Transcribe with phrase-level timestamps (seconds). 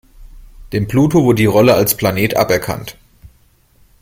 [0.73, 2.97] Dem Pluto wurde die Rolle als Planet aberkannt.